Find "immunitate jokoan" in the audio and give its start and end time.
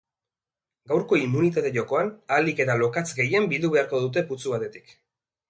1.23-2.09